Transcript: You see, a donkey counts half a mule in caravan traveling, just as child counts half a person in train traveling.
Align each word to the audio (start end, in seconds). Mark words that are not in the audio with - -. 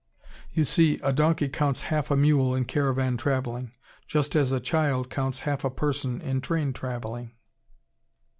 You 0.51 0.65
see, 0.65 0.97
a 1.03 1.13
donkey 1.13 1.47
counts 1.47 1.81
half 1.81 2.09
a 2.09 2.17
mule 2.17 2.55
in 2.55 2.65
caravan 2.65 3.17
traveling, 3.17 3.71
just 4.07 4.35
as 4.35 4.51
child 4.61 5.11
counts 5.11 5.41
half 5.41 5.63
a 5.63 5.69
person 5.69 6.19
in 6.21 6.41
train 6.41 6.73
traveling. 6.73 7.35